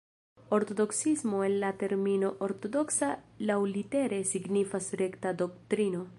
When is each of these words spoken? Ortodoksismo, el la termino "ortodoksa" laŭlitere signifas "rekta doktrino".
Ortodoksismo, 0.55 1.43
el 1.49 1.59
la 1.63 1.69
termino 1.83 2.31
"ortodoksa" 2.47 3.11
laŭlitere 3.51 4.23
signifas 4.35 4.93
"rekta 5.05 5.39
doktrino". 5.45 6.07